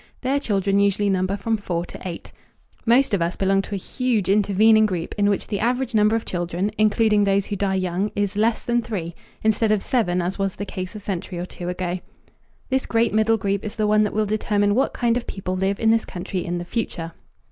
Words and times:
Their 0.21 0.39
children 0.39 0.79
usually 0.79 1.11
number 1.11 1.37
from 1.37 1.57
four 1.57 1.85
to 1.85 2.07
eight. 2.07 2.31
Most 2.87 3.13
of 3.13 3.21
us 3.21 3.35
belong 3.35 3.61
to 3.61 3.75
a 3.75 3.77
huge 3.77 4.29
intervening 4.29 4.87
group 4.87 5.13
in 5.15 5.29
which 5.29 5.45
the 5.45 5.59
average 5.59 5.93
number 5.93 6.15
of 6.15 6.25
children, 6.25 6.71
including 6.75 7.23
those 7.23 7.45
who 7.45 7.55
die 7.55 7.75
young, 7.75 8.09
is 8.15 8.35
less 8.35 8.63
than 8.63 8.81
three, 8.81 9.13
instead 9.43 9.71
of 9.71 9.83
seven, 9.83 10.19
as 10.19 10.39
was 10.39 10.55
the 10.55 10.65
case 10.65 10.95
a 10.95 10.99
century 10.99 11.37
or 11.37 11.45
two 11.45 11.69
ago. 11.69 11.99
This 12.69 12.87
great 12.87 13.13
middle 13.13 13.37
group 13.37 13.63
is 13.63 13.75
the 13.75 13.85
one 13.85 14.01
that 14.01 14.13
will 14.13 14.25
determine 14.25 14.73
what 14.73 14.91
kind 14.93 15.17
of 15.17 15.27
people 15.27 15.55
live 15.55 15.79
in 15.79 15.91
this 15.91 16.05
country 16.05 16.43
in 16.43 16.57
the 16.57 16.65
future. 16.65 17.11